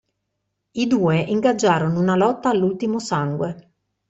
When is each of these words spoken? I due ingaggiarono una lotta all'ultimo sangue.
I 0.71 0.87
due 0.87 1.19
ingaggiarono 1.19 1.99
una 1.99 2.15
lotta 2.15 2.49
all'ultimo 2.49 2.97
sangue. 2.97 3.73